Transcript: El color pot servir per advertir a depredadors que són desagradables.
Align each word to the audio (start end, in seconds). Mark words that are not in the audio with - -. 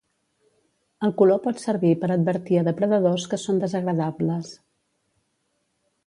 El 1.07 1.11
color 1.19 1.41
pot 1.43 1.59
servir 1.63 1.91
per 2.03 2.07
advertir 2.15 2.57
a 2.61 2.63
depredadors 2.67 3.25
que 3.33 3.39
són 3.43 3.61
desagradables. 3.65 4.49